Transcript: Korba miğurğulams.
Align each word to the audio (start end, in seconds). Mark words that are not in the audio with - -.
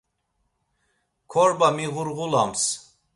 Korba 1.31 1.69
miğurğulams. 1.75 2.63